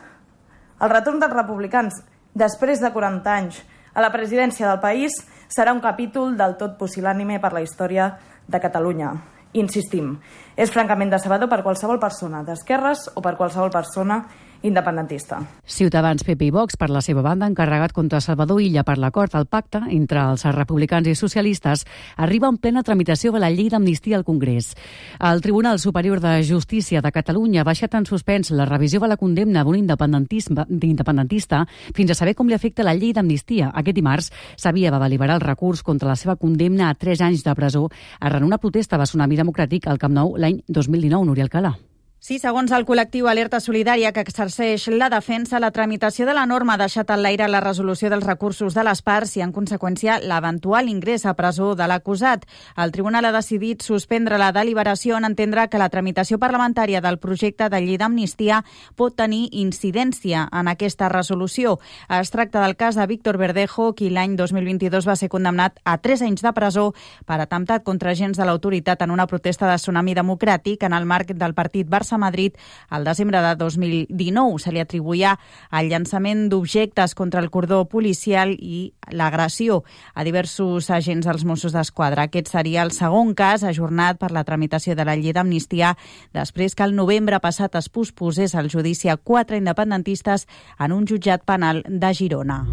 El 0.81 0.89
retorn 0.89 1.19
dels 1.21 1.35
republicans, 1.35 1.99
després 2.33 2.81
de 2.81 2.91
40 2.93 3.35
anys, 3.35 3.59
a 3.93 4.01
la 4.01 4.11
presidència 4.13 4.67
del 4.69 4.79
país 4.79 5.15
serà 5.49 5.73
un 5.73 5.81
capítol 5.83 6.37
del 6.37 6.55
tot 6.57 6.77
pusil·lànime 6.79 7.39
per 7.41 7.53
la 7.53 7.61
història 7.65 8.13
de 8.47 8.61
Catalunya. 8.61 9.13
Insistim, 9.57 10.13
és 10.55 10.69
francament 10.69 11.09
decebedor 11.09 11.49
per 11.49 11.63
qualsevol 11.65 11.97
persona 12.01 12.43
d'esquerres 12.45 13.07
o 13.15 13.21
per 13.25 13.33
qualsevol 13.37 13.71
persona 13.73 14.21
independentista. 14.61 15.39
Ciutadans, 15.65 16.23
PP 16.23 16.49
i 16.49 16.51
Vox, 16.51 16.75
per 16.77 16.89
la 16.89 17.01
seva 17.01 17.21
banda, 17.21 17.45
han 17.45 17.55
carregat 17.55 17.93
contra 17.93 18.21
Salvador 18.21 18.61
Illa 18.61 18.83
per 18.83 18.97
l'acord 18.97 19.35
al 19.35 19.47
pacte 19.47 19.81
entre 19.89 20.23
els 20.31 20.43
republicans 20.55 21.07
i 21.07 21.15
socialistes, 21.15 21.85
arriba 22.17 22.49
en 22.49 22.57
plena 22.57 22.83
tramitació 22.83 23.31
de 23.31 23.39
la 23.39 23.49
llei 23.49 23.69
d'amnistia 23.69 24.17
al 24.17 24.25
Congrés. 24.25 24.75
El 25.19 25.41
Tribunal 25.41 25.79
Superior 25.79 26.19
de 26.19 26.43
Justícia 26.43 27.01
de 27.01 27.11
Catalunya 27.11 27.61
ha 27.61 27.67
baixat 27.67 27.95
en 27.95 28.05
suspens 28.05 28.51
la 28.51 28.65
revisió 28.65 28.99
de 28.99 29.07
la 29.07 29.17
condemna 29.17 29.63
d'un 29.63 29.77
independentista 29.79 31.65
fins 31.95 32.11
a 32.11 32.15
saber 32.15 32.35
com 32.35 32.47
li 32.47 32.57
afecta 32.57 32.83
la 32.83 32.95
llei 32.95 33.13
d'amnistia. 33.13 33.71
Aquest 33.73 33.95
dimarts 33.95 34.31
s'havia 34.55 34.91
de 34.91 34.99
deliberar 34.99 35.39
el 35.39 35.45
recurs 35.45 35.83
contra 35.83 36.09
la 36.09 36.15
seva 36.15 36.35
condemna 36.35 36.89
a 36.89 36.95
3 36.95 37.21
anys 37.21 37.43
de 37.43 37.55
presó 37.55 37.89
arran 38.19 38.43
una 38.43 38.57
protesta 38.57 38.97
de 38.97 39.07
Tsunami 39.07 39.37
Democràtic 39.37 39.87
al 39.87 39.99
Camp 39.99 40.13
Nou 40.13 40.35
l'any 40.37 40.63
2019, 40.67 41.25
Núria 41.25 41.47
Alcalà. 41.47 41.88
Sí, 42.19 42.35
segons 42.35 42.73
el 42.75 42.83
col·lectiu 42.83 43.29
Alerta 43.31 43.61
Solidària 43.63 44.09
que 44.11 44.19
exerceix 44.25 44.89
la 44.91 45.07
defensa, 45.07 45.55
la 45.63 45.69
tramitació 45.71 46.25
de 46.27 46.33
la 46.35 46.43
norma 46.45 46.73
ha 46.73 46.79
deixat 46.81 47.13
en 47.15 47.21
l'aire 47.23 47.45
la 47.47 47.61
resolució 47.63 48.09
dels 48.11 48.25
recursos 48.27 48.75
de 48.75 48.83
les 48.83 48.99
parts 49.01 49.37
i, 49.37 49.41
en 49.45 49.53
conseqüència, 49.55 50.17
l'eventual 50.27 50.89
ingrés 50.91 51.23
a 51.23 51.31
presó 51.37 51.69
de 51.79 51.87
l'acusat. 51.87 52.43
El 52.75 52.91
tribunal 52.91 53.23
ha 53.23 53.31
decidit 53.31 53.85
suspendre 53.87 54.35
la 54.37 54.49
deliberació 54.51 55.15
en 55.15 55.29
entendre 55.29 55.69
que 55.71 55.79
la 55.79 55.87
tramitació 55.87 56.41
parlamentària 56.43 56.99
del 56.99 57.21
projecte 57.23 57.69
de 57.71 57.79
llei 57.85 57.95
d'amnistia 57.95 58.65
pot 58.99 59.15
tenir 59.15 59.47
incidència 59.55 60.43
en 60.51 60.67
aquesta 60.67 61.07
resolució. 61.07 61.77
Es 62.19 62.35
tracta 62.35 62.59
del 62.65 62.75
cas 62.75 62.99
de 62.99 63.07
Víctor 63.07 63.39
Verdejo, 63.39 63.93
qui 63.95 64.11
l'any 64.11 64.35
2022 64.35 65.07
va 65.07 65.15
ser 65.15 65.31
condemnat 65.31 65.79
a 65.85 65.95
tres 66.03 66.19
anys 66.27 66.43
de 66.43 66.51
presó 66.51 66.89
per 67.23 67.39
atemptat 67.39 67.87
contra 67.87 68.11
agents 68.11 68.35
de 68.35 68.43
l'autoritat 68.43 69.07
en 69.07 69.15
una 69.15 69.25
protesta 69.25 69.71
de 69.71 69.79
tsunami 69.79 70.19
democràtic 70.19 70.83
en 70.83 70.99
el 70.99 71.07
marc 71.07 71.31
del 71.31 71.55
partit 71.55 71.87
Barça 71.87 72.08
a 72.13 72.17
Madrid 72.17 72.55
al 72.89 73.03
desembre 73.03 73.41
de 73.41 73.55
2019. 73.55 74.59
Se 74.59 74.71
li 74.71 74.81
atribuïa 74.81 75.35
el 75.71 75.89
llançament 75.91 76.47
d'objectes 76.49 77.15
contra 77.15 77.41
el 77.41 77.49
cordó 77.49 77.85
policial 77.89 78.55
i 78.59 78.93
l'agressió 79.11 79.83
a 80.13 80.23
diversos 80.23 80.89
agents 80.89 81.27
dels 81.27 81.45
Mossos 81.45 81.73
d'Esquadra. 81.73 82.27
Aquest 82.27 82.51
seria 82.51 82.83
el 82.83 82.91
segon 82.95 83.33
cas 83.33 83.63
ajornat 83.63 84.19
per 84.19 84.31
la 84.31 84.43
tramitació 84.43 84.95
de 84.95 85.05
la 85.05 85.15
llei 85.15 85.33
d'amnistia 85.33 85.95
després 86.33 86.75
que 86.75 86.85
el 86.87 86.95
novembre 86.95 87.39
passat 87.39 87.75
es 87.79 87.89
posposés 87.89 88.55
el 88.55 88.69
judici 88.69 89.09
a 89.09 89.17
quatre 89.17 89.57
independentistes 89.57 90.47
en 90.79 90.91
un 90.93 91.05
jutjat 91.07 91.45
penal 91.45 91.83
de 91.87 92.13
Girona. 92.13 92.65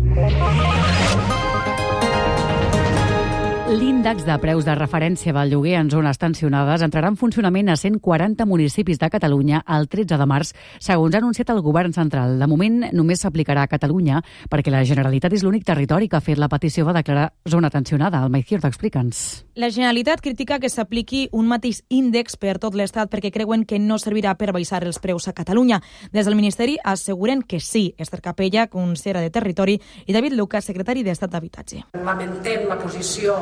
L'índex 4.06 4.22
de 4.22 4.34
preus 4.38 4.62
de 4.62 4.74
referència 4.78 5.32
del 5.34 5.48
lloguer 5.50 5.72
en 5.80 5.88
zones 5.90 6.20
tensionades 6.22 6.84
entrarà 6.86 7.08
en 7.10 7.16
funcionament 7.18 7.72
a 7.72 7.74
140 7.74 8.44
municipis 8.46 9.00
de 9.00 9.08
Catalunya 9.10 9.64
el 9.66 9.88
13 9.90 10.14
de 10.20 10.26
març, 10.30 10.52
segons 10.78 11.16
ha 11.16 11.18
anunciat 11.18 11.48
el 11.50 11.58
govern 11.58 11.90
central. 11.90 12.36
De 12.38 12.46
moment 12.46 12.84
només 12.94 13.24
s'aplicarà 13.24 13.64
a 13.66 13.70
Catalunya 13.72 14.20
perquè 14.46 14.70
la 14.70 14.84
Generalitat 14.86 15.34
és 15.34 15.42
l'únic 15.42 15.64
territori 15.66 16.06
que 16.06 16.20
ha 16.20 16.22
fet 16.22 16.38
la 16.38 16.46
petició 16.46 16.84
de 16.86 16.94
declarar 16.94 17.32
zona 17.50 17.66
tensionada. 17.74 18.20
El 18.22 18.30
Maizierdo, 18.30 18.70
explica'ns. 18.70 19.24
La 19.56 19.72
Generalitat 19.74 20.22
critica 20.22 20.60
que 20.62 20.70
s'apliqui 20.70 21.24
un 21.32 21.50
mateix 21.50 21.82
índex 21.90 22.38
per 22.38 22.60
tot 22.62 22.78
l'Estat 22.78 23.10
perquè 23.10 23.32
creuen 23.34 23.66
que 23.66 23.82
no 23.82 23.98
servirà 23.98 24.36
per 24.38 24.52
baixar 24.54 24.84
els 24.86 25.02
preus 25.02 25.26
a 25.26 25.34
Catalunya. 25.34 25.80
Des 26.12 26.30
del 26.30 26.38
Ministeri 26.38 26.78
asseguren 26.84 27.42
que 27.42 27.58
sí. 27.58 27.88
Esther 27.98 28.22
Capella, 28.22 28.68
consellera 28.70 29.26
de 29.26 29.34
Territori, 29.34 29.80
i 30.06 30.14
David 30.14 30.38
Lucas, 30.38 30.70
secretari 30.70 31.02
d'Estat 31.02 31.34
d'Habitatge. 31.34 31.82
Lamentem 32.06 32.68
la 32.70 32.78
posició 32.78 33.40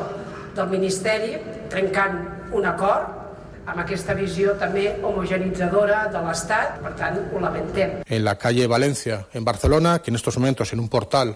del 0.55 0.71
Ministeri 0.71 1.35
trencant 1.69 2.17
un 2.55 2.65
acord 2.65 3.21
amb 3.65 3.81
aquesta 3.81 4.13
visió 4.13 4.53
també 4.61 4.85
homogenitzadora 5.01 6.05
de 6.13 6.21
l'Estat, 6.21 6.79
per 6.83 6.93
tant, 6.99 7.17
ho 7.33 7.41
lamentem. 7.41 8.01
En 8.05 8.23
la 8.23 8.35
calle 8.37 8.67
Valencia, 8.69 9.25
en 9.33 9.43
Barcelona, 9.43 9.99
que 9.99 10.11
en 10.11 10.15
estos 10.15 10.37
momentos 10.37 10.71
en 10.73 10.79
un 10.79 10.89
portal 10.89 11.35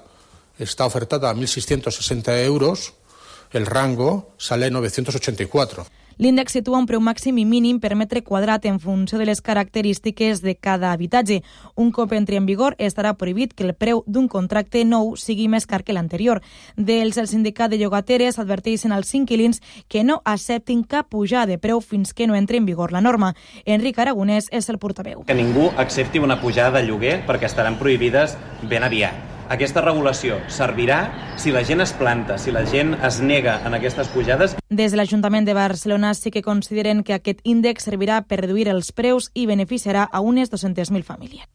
está 0.60 0.86
ofertada 0.86 1.30
a 1.30 1.34
1.660 1.34 2.44
euros, 2.46 2.94
el 3.52 3.66
rango 3.66 4.36
sale 4.38 4.70
984. 4.70 5.88
L'índex 6.20 6.52
situa 6.52 6.82
un 6.82 6.84
preu 6.84 7.00
màxim 7.00 7.38
i 7.40 7.46
mínim 7.48 7.78
per 7.80 7.94
metre 7.96 8.20
quadrat 8.28 8.66
en 8.68 8.82
funció 8.84 9.16
de 9.22 9.24
les 9.30 9.40
característiques 9.40 10.42
de 10.44 10.54
cada 10.60 10.92
habitatge. 10.92 11.38
Un 11.80 11.94
cop 11.96 12.12
entri 12.12 12.36
en 12.36 12.46
vigor, 12.46 12.76
estarà 12.78 13.14
prohibit 13.16 13.54
que 13.56 13.64
el 13.64 13.72
preu 13.72 14.04
d'un 14.06 14.28
contracte 14.28 14.84
nou 14.84 15.14
sigui 15.16 15.48
més 15.48 15.64
car 15.64 15.80
que 15.88 15.96
l'anterior. 15.96 16.44
Dels 16.76 17.16
el 17.24 17.32
sindicat 17.32 17.72
de 17.72 17.80
llogateres 17.80 18.36
adverteixen 18.36 18.92
als 18.92 19.16
inquilins 19.16 19.64
que 19.88 20.04
no 20.04 20.20
acceptin 20.26 20.84
cap 20.84 21.08
pujada 21.08 21.48
de 21.54 21.58
preu 21.58 21.80
fins 21.80 22.12
que 22.12 22.28
no 22.28 22.36
entri 22.36 22.60
en 22.60 22.68
vigor 22.68 22.92
la 22.92 23.00
norma. 23.00 23.32
Enric 23.64 24.04
Aragonès 24.04 24.52
és 24.52 24.68
el 24.68 24.78
portaveu. 24.78 25.24
Que 25.24 25.40
ningú 25.40 25.72
accepti 25.78 26.20
una 26.20 26.42
pujada 26.44 26.82
de 26.82 26.88
lloguer 26.92 27.22
perquè 27.32 27.48
estaran 27.48 27.80
prohibides 27.80 28.36
ben 28.68 28.84
aviat. 28.84 29.39
Aquesta 29.50 29.82
regulació 29.82 30.36
servirà 30.54 31.00
si 31.42 31.50
la 31.50 31.64
gent 31.66 31.82
es 31.82 31.94
planta, 31.98 32.38
si 32.38 32.54
la 32.54 32.62
gent 32.70 32.94
es 33.02 33.18
nega 33.26 33.56
en 33.66 33.74
aquestes 33.74 34.12
pujades. 34.14 34.54
Des 34.70 34.94
de 34.94 35.00
l'Ajuntament 35.02 35.48
de 35.48 35.58
Barcelona 35.58 36.14
sí 36.14 36.30
que 36.30 36.46
consideren 36.46 37.02
que 37.04 37.18
aquest 37.18 37.42
índex 37.42 37.90
servirà 37.90 38.22
per 38.30 38.44
reduir 38.44 38.70
els 38.70 38.94
preus 38.94 39.32
i 39.34 39.48
beneficiarà 39.50 40.06
a 40.06 40.22
unes 40.22 40.54
200.000 40.54 41.02
famílies. 41.02 41.50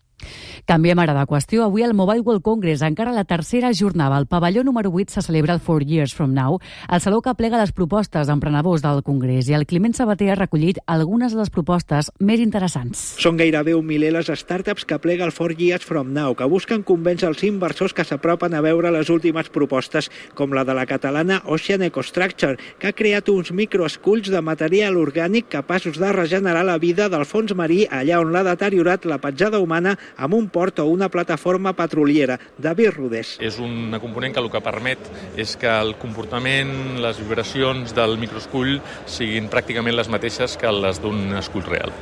Canviem 0.66 0.98
ara 0.98 1.14
de 1.14 1.26
qüestió. 1.26 1.64
Avui 1.64 1.82
al 1.82 1.94
Mobile 1.94 2.20
World 2.20 2.42
Congress, 2.42 2.82
encara 2.82 3.12
la 3.12 3.24
tercera 3.24 3.72
jornada, 3.74 4.16
al 4.16 4.26
pavelló 4.26 4.64
número 4.64 4.90
8 4.92 5.12
se 5.12 5.22
celebra 5.22 5.54
el 5.54 5.60
Four 5.60 5.84
Years 5.84 6.14
From 6.14 6.34
Now, 6.34 6.58
el 6.90 7.00
saló 7.00 7.20
que 7.22 7.34
plega 7.34 7.60
les 7.60 7.72
propostes 7.72 8.26
d'emprenedors 8.28 8.82
del 8.82 9.02
Congrés 9.02 9.48
i 9.48 9.54
el 9.54 9.66
Climent 9.66 9.94
Sabater 9.94 10.30
ha 10.32 10.38
recollit 10.38 10.78
algunes 10.86 11.32
de 11.32 11.40
les 11.40 11.50
propostes 11.50 12.10
més 12.18 12.40
interessants. 12.40 13.02
Són 13.20 13.36
gairebé 13.40 13.74
un 13.74 13.86
miler 13.86 14.12
les 14.14 14.30
startups 14.40 14.84
que 14.88 14.98
plega 14.98 15.26
el 15.26 15.32
Four 15.32 15.56
Years 15.58 15.84
From 15.84 16.12
Now, 16.14 16.34
que 16.34 16.48
busquen 16.48 16.82
convèncer 16.82 17.28
els 17.28 17.44
inversors 17.44 17.94
que 17.94 18.04
s'apropen 18.04 18.54
a 18.54 18.62
veure 18.64 18.92
les 18.94 19.10
últimes 19.10 19.50
propostes, 19.52 20.10
com 20.34 20.54
la 20.54 20.64
de 20.64 20.74
la 20.76 20.86
catalana 20.86 21.42
Ocean 21.46 21.82
EcoStructure, 21.82 22.58
que 22.78 22.88
ha 22.88 22.96
creat 22.96 23.28
uns 23.28 23.52
microesculls 23.52 24.30
de 24.32 24.40
material 24.44 24.96
orgànic 25.00 25.48
capaços 25.52 25.98
de 26.00 26.12
regenerar 26.12 26.64
la 26.64 26.78
vida 26.78 27.08
del 27.12 27.26
fons 27.28 27.54
marí 27.56 27.84
allà 27.90 28.20
on 28.22 28.32
l'ha 28.34 28.44
deteriorat 28.46 29.04
la 29.08 29.20
petjada 29.22 29.60
humana 29.62 29.96
amb 30.16 30.34
un 30.34 30.48
port 30.48 30.80
o 30.80 30.86
una 30.90 31.08
plataforma 31.08 31.72
petroliera. 31.76 32.38
David 32.58 32.94
Rodés. 32.96 33.36
És 33.40 33.58
una 33.62 34.00
component 34.00 34.34
que 34.34 34.42
el 34.42 34.50
que 34.52 34.62
permet 34.64 35.10
és 35.36 35.56
que 35.60 35.70
el 35.70 35.94
comportament, 36.00 37.00
les 37.02 37.20
vibracions 37.22 37.94
del 37.96 38.18
microescull 38.20 38.78
siguin 39.06 39.50
pràcticament 39.52 39.96
les 39.96 40.10
mateixes 40.12 40.58
que 40.60 40.72
les 40.72 41.00
d'un 41.02 41.34
escull 41.40 41.66
real. 41.68 41.92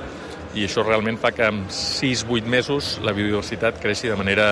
I 0.53 0.67
això 0.67 0.85
realment 0.85 1.17
fa 1.17 1.31
que 1.33 1.47
en 1.49 1.63
6-8 1.73 2.49
mesos 2.51 2.99
la 3.05 3.15
biodiversitat 3.17 3.79
creixi 3.81 4.11
de 4.13 4.19
manera 4.21 4.49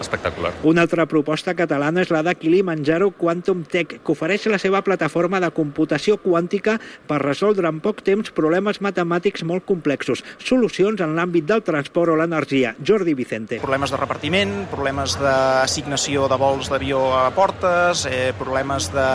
espectacular. 0.00 0.52
Una 0.66 0.84
altra 0.86 1.06
proposta 1.06 1.54
catalana 1.56 2.02
és 2.04 2.10
la 2.14 2.22
de 2.26 2.34
Kilimanjaro 2.38 3.10
Quantum 3.16 3.64
Tech, 3.64 3.98
que 4.02 4.12
ofereix 4.12 4.46
la 4.50 4.60
seva 4.62 4.82
plataforma 4.86 5.40
de 5.42 5.50
computació 5.54 6.16
quàntica 6.22 6.78
per 7.08 7.20
resoldre 7.22 7.68
en 7.68 7.80
poc 7.84 8.02
temps 8.06 8.32
problemes 8.36 8.80
matemàtics 8.84 9.44
molt 9.46 9.66
complexos, 9.68 10.24
solucions 10.38 11.00
en 11.00 11.16
l'àmbit 11.16 11.46
del 11.48 11.64
transport 11.66 12.12
o 12.12 12.18
l'energia. 12.18 12.74
Jordi 12.82 13.14
Vicente. 13.14 13.60
Problemes 13.62 13.92
de 13.92 14.00
repartiment, 14.00 14.54
problemes 14.72 15.16
d'assignació 15.20 16.26
de 16.30 16.40
vols 16.40 16.70
d'avió 16.72 17.02
a 17.16 17.30
portes, 17.34 18.06
eh, 18.10 18.32
problemes 18.38 18.90
de, 18.94 19.08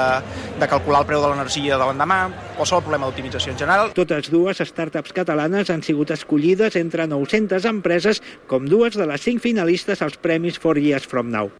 de 0.59 0.67
calcular 0.67 1.01
el 1.03 1.09
preu 1.09 1.21
de 1.23 1.31
l'energia 1.31 1.77
de 1.77 1.87
l'endemà, 1.87 2.21
qualsevol 2.57 2.83
problema 2.85 3.07
d'optimització 3.07 3.53
en 3.53 3.59
general. 3.59 3.93
Totes 3.97 4.29
dues 4.31 4.61
startups 4.67 5.13
catalanes 5.15 5.69
han 5.73 5.83
sigut 5.85 6.11
escollides 6.13 6.75
entre 6.79 7.07
900 7.07 7.65
empreses 7.69 8.21
com 8.47 8.67
dues 8.69 8.97
de 8.97 9.07
les 9.09 9.21
cinc 9.21 9.41
finalistes 9.43 10.01
als 10.01 10.17
Premis 10.21 10.59
Four 10.71 10.79
Years 10.79 11.05
From 11.05 11.31
Now. 11.31 11.51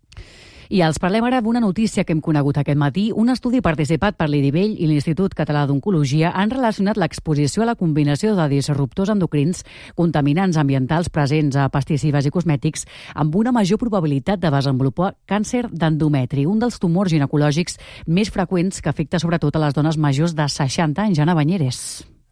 I 0.72 0.80
els 0.88 1.02
parlem 1.04 1.26
ara 1.28 1.42
d'una 1.44 1.60
notícia 1.60 2.06
que 2.08 2.14
hem 2.16 2.22
conegut 2.24 2.56
aquest 2.62 2.78
matí. 2.80 3.10
Un 3.12 3.28
estudi 3.34 3.60
participat 3.60 4.16
per 4.16 4.30
l'IDIVELL 4.32 4.78
i 4.80 4.88
l'Institut 4.88 5.34
Català 5.36 5.66
d'Oncologia 5.68 6.30
han 6.32 6.54
relacionat 6.54 6.96
l'exposició 6.96 7.66
a 7.66 7.68
la 7.68 7.76
combinació 7.76 8.38
de 8.38 8.46
disruptors 8.54 9.12
endocrins, 9.12 9.66
contaminants 10.00 10.56
ambientals 10.56 11.12
presents 11.12 11.60
a 11.60 11.68
pesticides 11.74 12.30
i 12.30 12.32
cosmètics, 12.32 12.88
amb 13.12 13.36
una 13.36 13.52
major 13.52 13.82
probabilitat 13.84 14.40
de 14.40 14.54
desenvolupar 14.54 15.18
càncer 15.28 15.66
d'endometri, 15.68 16.48
un 16.48 16.64
dels 16.64 16.80
tumors 16.80 17.12
ginecològics 17.12 17.76
més 18.08 18.32
freqüents 18.32 18.80
que 18.80 18.96
afecta 18.96 19.20
sobretot 19.20 19.60
a 19.60 19.66
les 19.66 19.76
dones 19.76 20.00
majors 20.00 20.40
de 20.40 20.48
60 20.48 21.04
anys. 21.04 21.20
Jana 21.20 21.36
Banyeres. 21.36 21.84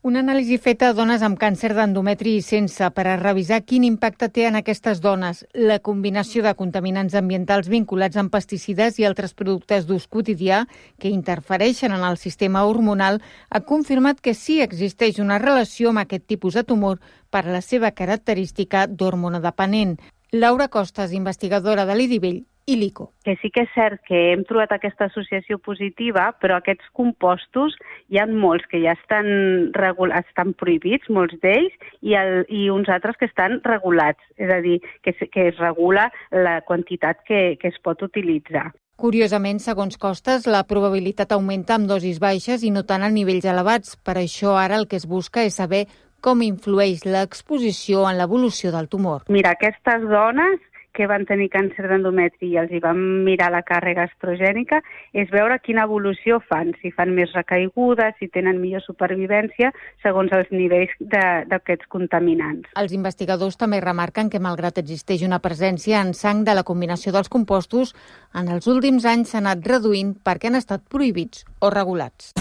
Una 0.01 0.21
anàlisi 0.23 0.55
feta 0.63 0.87
a 0.89 0.95
dones 0.95 1.23
amb 1.27 1.35
càncer 1.35 1.73
d'endometri 1.75 2.37
i 2.39 2.43
sense 2.45 2.87
per 2.95 3.03
a 3.03 3.17
revisar 3.19 3.57
quin 3.67 3.83
impacte 3.83 4.29
té 4.31 4.45
en 4.47 4.55
aquestes 4.55 5.01
dones 5.03 5.41
la 5.69 5.75
combinació 5.83 6.39
de 6.45 6.53
contaminants 6.55 7.17
ambientals 7.19 7.67
vinculats 7.67 8.15
amb 8.21 8.31
pesticides 8.31 9.01
i 9.01 9.07
altres 9.09 9.35
productes 9.35 9.89
d'ús 9.89 10.05
quotidià 10.07 10.61
que 11.03 11.11
interfereixen 11.11 11.91
en 11.91 12.05
el 12.07 12.15
sistema 12.15 12.63
hormonal 12.63 13.19
ha 13.49 13.59
confirmat 13.73 14.21
que 14.23 14.33
sí 14.33 14.61
existeix 14.63 15.19
una 15.19 15.41
relació 15.43 15.91
amb 15.91 16.05
aquest 16.05 16.29
tipus 16.31 16.55
de 16.55 16.63
tumor 16.63 17.01
per 17.29 17.43
la 17.43 17.59
seva 17.59 17.91
característica 17.91 18.87
d'hormonodependent. 18.87 19.97
Laura 20.31 20.69
Costas, 20.69 21.11
investigadora 21.11 21.83
de 21.83 21.99
l'IDIVELL, 21.99 22.45
i 22.69 22.77
l'ICO. 22.79 23.09
Que 23.25 23.35
sí 23.41 23.51
que 23.53 23.65
és 23.65 23.71
cert 23.75 24.01
que 24.07 24.19
hem 24.31 24.43
trobat 24.49 24.73
aquesta 24.75 25.09
associació 25.09 25.59
positiva, 25.65 26.29
però 26.41 26.59
aquests 26.59 26.89
compostos 26.97 27.77
hi 28.09 28.19
ha 28.21 28.27
molts 28.29 28.67
que 28.71 28.81
ja 28.83 28.95
estan, 28.97 29.29
regul 29.75 30.13
estan 30.15 30.53
prohibits, 30.59 31.09
molts 31.09 31.37
d'ells, 31.43 31.73
i, 32.01 32.15
el, 32.19 32.43
i 32.47 32.67
uns 32.73 32.91
altres 32.93 33.17
que 33.19 33.29
estan 33.29 33.59
regulats, 33.65 34.21
és 34.37 34.51
a 34.53 34.59
dir, 34.65 34.79
que, 35.05 35.15
que 35.29 35.49
es 35.49 35.57
regula 35.61 36.09
la 36.31 36.59
quantitat 36.67 37.25
que, 37.27 37.57
que 37.61 37.73
es 37.73 37.81
pot 37.83 38.01
utilitzar. 38.05 38.69
Curiosament, 38.99 39.61
segons 39.63 39.95
Costes, 39.95 40.43
la 40.43 40.65
probabilitat 40.67 41.31
augmenta 41.31 41.77
amb 41.77 41.87
dosis 41.87 42.17
baixes 42.19 42.65
i 42.67 42.71
no 42.75 42.83
tant 42.83 43.05
a 43.05 43.09
nivells 43.13 43.47
elevats. 43.47 43.95
Per 43.95 44.17
això 44.19 44.57
ara 44.59 44.75
el 44.75 44.89
que 44.91 44.99
es 44.99 45.05
busca 45.07 45.45
és 45.47 45.55
saber 45.55 45.85
com 46.19 46.41
influeix 46.43 47.05
l'exposició 47.07 48.03
en 48.09 48.19
l'evolució 48.19 48.73
del 48.75 48.89
tumor. 48.91 49.23
Mira, 49.31 49.53
aquestes 49.55 50.03
dones 50.03 50.59
que 50.99 51.07
van 51.07 51.23
tenir 51.23 51.47
càncer 51.53 51.85
d'endometri 51.87 52.49
i 52.51 52.57
els 52.59 52.73
hi 52.75 52.81
van 52.83 52.99
mirar 53.23 53.47
la 53.53 53.61
càrrega 53.63 54.03
estrogènica 54.09 54.81
és 55.15 55.31
veure 55.31 55.55
quina 55.63 55.85
evolució 55.87 56.41
fan, 56.49 56.73
si 56.81 56.91
fan 56.91 57.13
més 57.15 57.31
recaigudes, 57.37 58.17
si 58.19 58.27
tenen 58.27 58.59
millor 58.59 58.83
supervivència 58.83 59.71
segons 60.03 60.35
els 60.35 60.51
nivells 60.51 60.91
d'aquests 60.99 61.87
contaminants. 61.87 62.67
Els 62.75 62.91
investigadors 62.99 63.55
també 63.55 63.79
remarquen 63.79 64.27
que 64.27 64.43
malgrat 64.43 64.83
existeix 64.83 65.23
una 65.23 65.39
presència 65.39 66.03
en 66.03 66.11
sang 66.11 66.43
de 66.43 66.57
la 66.59 66.67
combinació 66.67 67.15
dels 67.15 67.31
compostos, 67.31 67.95
en 68.35 68.51
els 68.51 68.67
últims 68.67 69.07
anys 69.07 69.31
s'ha 69.31 69.39
anat 69.39 69.63
reduint 69.63 70.17
perquè 70.19 70.51
han 70.51 70.59
estat 70.59 70.83
prohibits 70.91 71.47
o 71.63 71.71
regulats. 71.71 72.33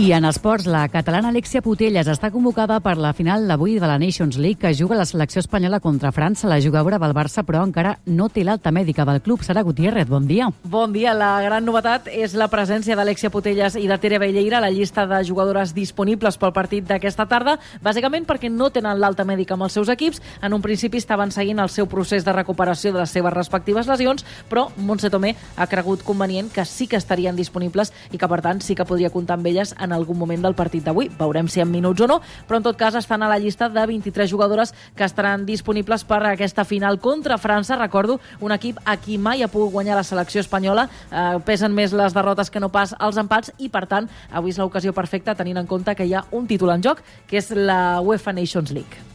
I 0.00 0.14
en 0.16 0.24
esports, 0.24 0.64
la 0.64 0.86
catalana 0.88 1.28
Alexia 1.28 1.60
Putelles 1.60 2.08
està 2.08 2.30
convocada 2.32 2.78
per 2.80 2.94
la 2.96 3.10
final 3.12 3.42
d'avui 3.44 3.74
de 3.76 3.84
la 3.84 3.98
Nations 4.00 4.38
League 4.40 4.56
que 4.56 4.70
juga 4.72 4.96
la 4.96 5.04
selecció 5.04 5.42
espanyola 5.42 5.76
contra 5.78 6.08
França. 6.10 6.48
La 6.48 6.56
jugadora 6.56 6.96
del 6.98 7.12
Barça, 7.12 7.42
però, 7.44 7.60
encara 7.66 7.98
no 8.06 8.30
té 8.32 8.40
l'alta 8.40 8.72
mèdica 8.72 9.04
del 9.04 9.20
club. 9.20 9.42
Sara 9.44 9.60
Gutiérrez, 9.60 10.08
bon 10.08 10.24
dia. 10.24 10.46
Bon 10.64 10.94
dia. 10.94 11.12
La 11.12 11.42
gran 11.44 11.66
novetat 11.68 12.08
és 12.08 12.32
la 12.32 12.48
presència 12.48 12.96
d'Alexia 12.96 13.28
Putelles 13.28 13.76
i 13.76 13.84
de 13.90 13.98
Tere 14.00 14.16
Belleira 14.22 14.56
a 14.56 14.62
la 14.64 14.70
llista 14.72 15.04
de 15.04 15.18
jugadores 15.28 15.74
disponibles 15.76 16.40
pel 16.40 16.56
partit 16.56 16.88
d'aquesta 16.88 17.28
tarda, 17.28 17.58
bàsicament 17.84 18.24
perquè 18.24 18.48
no 18.48 18.70
tenen 18.72 18.96
l'alta 19.04 19.28
mèdica 19.28 19.58
amb 19.58 19.68
els 19.68 19.76
seus 19.76 19.92
equips. 19.92 20.24
En 20.40 20.56
un 20.56 20.64
principi 20.64 20.96
estaven 20.96 21.28
seguint 21.28 21.60
el 21.60 21.68
seu 21.68 21.90
procés 21.92 22.24
de 22.24 22.32
recuperació 22.32 22.94
de 22.96 23.02
les 23.02 23.12
seves 23.12 23.36
respectives 23.36 23.92
lesions, 23.92 24.24
però 24.48 24.70
Montse 24.78 25.12
Tomé 25.12 25.36
ha 25.56 25.68
cregut 25.68 26.08
convenient 26.08 26.48
que 26.48 26.64
sí 26.64 26.88
que 26.88 26.96
estarien 26.96 27.36
disponibles 27.36 27.92
i 28.08 28.16
que, 28.16 28.32
per 28.32 28.40
tant, 28.40 28.64
sí 28.64 28.72
que 28.74 28.88
podria 28.88 29.12
comptar 29.12 29.36
amb 29.36 29.52
elles 29.52 29.76
en 29.90 29.96
algun 29.98 30.18
moment 30.18 30.46
del 30.46 30.54
partit 30.54 30.86
d'avui. 30.86 31.10
Veurem 31.18 31.48
si 31.50 31.60
en 31.60 31.70
minuts 31.70 32.00
o 32.00 32.08
no, 32.08 32.20
però 32.46 32.60
en 32.60 32.66
tot 32.66 32.78
cas 32.78 32.94
estan 32.98 33.24
a 33.26 33.30
la 33.30 33.38
llista 33.42 33.68
de 33.68 33.84
23 33.86 34.30
jugadores 34.30 34.72
que 34.94 35.04
estaran 35.04 35.44
disponibles 35.46 36.04
per 36.06 36.22
a 36.22 36.34
aquesta 36.36 36.64
final 36.64 37.00
contra 37.02 37.38
França. 37.38 37.78
Recordo, 37.80 38.20
un 38.40 38.54
equip 38.54 38.78
a 38.84 38.96
qui 38.96 39.18
mai 39.18 39.42
ha 39.42 39.50
pogut 39.50 39.74
guanyar 39.74 39.98
la 39.98 40.06
selecció 40.06 40.40
espanyola. 40.40 40.88
Eh, 41.10 41.38
pesen 41.44 41.74
més 41.74 41.92
les 41.96 42.14
derrotes 42.14 42.50
que 42.50 42.62
no 42.62 42.70
pas 42.70 42.94
els 42.98 43.18
empats 43.20 43.52
i, 43.58 43.68
per 43.68 43.86
tant, 43.90 44.08
avui 44.30 44.54
és 44.54 44.58
l'ocasió 44.60 44.94
perfecta 44.94 45.34
tenint 45.34 45.58
en 45.60 45.70
compte 45.70 45.94
que 45.94 46.06
hi 46.06 46.14
ha 46.14 46.26
un 46.30 46.46
títol 46.46 46.74
en 46.74 46.84
joc, 46.84 47.02
que 47.26 47.40
és 47.42 47.50
la 47.54 48.00
UEFA 48.00 48.36
Nations 48.36 48.70
League. 48.70 49.09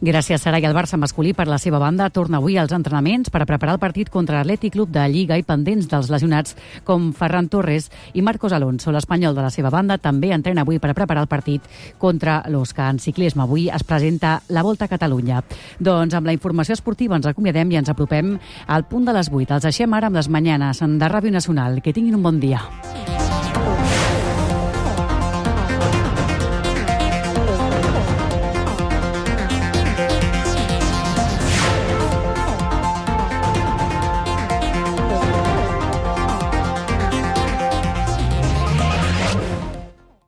Gràcies, 0.00 0.40
Sara. 0.40 0.56
I 0.56 0.64
el 0.64 0.72
Barça 0.72 0.96
masculí, 0.96 1.34
per 1.36 1.44
la 1.44 1.58
seva 1.60 1.76
banda, 1.78 2.06
torna 2.08 2.38
avui 2.38 2.54
als 2.56 2.72
entrenaments 2.72 3.28
per 3.28 3.42
a 3.42 3.46
preparar 3.46 3.74
el 3.76 3.82
partit 3.82 4.08
contra 4.08 4.38
l'Atlètic 4.38 4.72
Club 4.72 4.88
de 4.94 5.02
Lliga 5.12 5.36
i 5.36 5.44
pendents 5.44 5.90
dels 5.92 6.08
lesionats 6.08 6.56
com 6.88 7.10
Ferran 7.12 7.50
Torres 7.52 7.90
i 8.16 8.24
Marcos 8.24 8.56
Alonso. 8.56 8.94
L'espanyol 8.96 9.36
de 9.36 9.44
la 9.44 9.52
seva 9.52 9.68
banda 9.68 9.98
també 10.00 10.32
entrena 10.32 10.64
avui 10.64 10.80
per 10.80 10.94
a 10.94 10.96
preparar 10.96 11.26
el 11.26 11.28
partit 11.28 11.68
contra 11.98 12.40
l'Osca. 12.48 12.88
En 12.88 12.98
ciclisme 12.98 13.44
avui 13.44 13.68
es 13.68 13.84
presenta 13.84 14.38
la 14.48 14.64
Volta 14.64 14.88
a 14.88 14.94
Catalunya. 14.96 15.44
Doncs 15.78 16.16
amb 16.16 16.32
la 16.32 16.32
informació 16.32 16.72
esportiva 16.72 17.20
ens 17.20 17.28
acomiadem 17.28 17.68
i 17.68 17.82
ens 17.84 17.92
apropem 17.92 18.38
al 18.68 18.88
punt 18.88 19.04
de 19.04 19.12
les 19.12 19.28
8. 19.28 19.58
Els 19.58 19.68
deixem 19.68 19.92
ara 19.92 20.08
amb 20.08 20.16
les 20.16 20.32
manyanes 20.32 20.80
de 20.80 21.12
Ràdio 21.12 21.28
Nacional. 21.28 21.82
Que 21.84 21.92
tinguin 21.92 22.16
un 22.16 22.24
bon 22.24 22.40
dia. 22.40 22.64